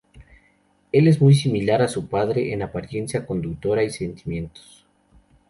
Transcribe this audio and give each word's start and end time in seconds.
Él 0.91 1.07
es 1.07 1.21
muy 1.21 1.35
similar 1.35 1.83
a 1.83 1.87
su 1.87 2.07
padre 2.07 2.53
en 2.53 2.63
apariencia, 2.63 3.27
conducta 3.27 3.83
y 3.83 3.91
sentimientos. 3.91 4.87